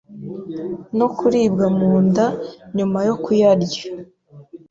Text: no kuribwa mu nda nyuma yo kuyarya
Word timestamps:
no 0.97 1.07
kuribwa 1.17 1.65
mu 1.77 1.91
nda 2.05 2.27
nyuma 2.77 2.99
yo 3.07 3.15
kuyarya 3.23 3.83